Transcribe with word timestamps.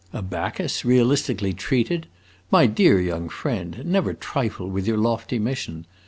"A 0.13 0.23
Bacchus, 0.23 0.83
realistically 0.83 1.53
treated! 1.53 2.07
My 2.49 2.65
dear 2.65 2.99
young 2.99 3.29
friend, 3.29 3.85
never 3.85 4.15
trifle 4.15 4.67
with 4.67 4.87
your 4.87 4.97
lofty 4.97 5.37
mission. 5.37 5.85